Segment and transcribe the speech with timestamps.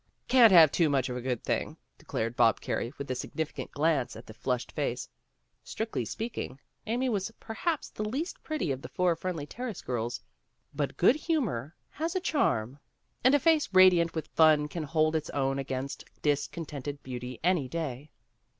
[0.27, 3.69] ''"Can't have too much of a good thing," de clared Bob Carey with a significant
[3.71, 5.07] glance at the flushed face.
[5.63, 10.19] Strictly speaking, Amy was perhaps the least pretty of the four Friendly Terrace girls;
[10.73, 12.79] but good humor has a charin,
[13.23, 16.03] and 20 PEGGY RAYMOND'S WAY a face radiant with fun can hold its own against
[16.23, 18.09] discontented beauty any day.